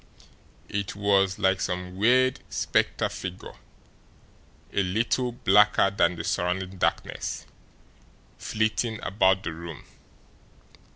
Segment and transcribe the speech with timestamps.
[0.67, 3.53] It was like some weird spectre figure,
[4.73, 7.45] a little blacker than the surrounding darkness,
[8.39, 9.83] flitting about the room.